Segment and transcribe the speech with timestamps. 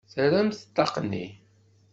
[0.13, 1.25] Derrɛemt ṭṭaq-nni!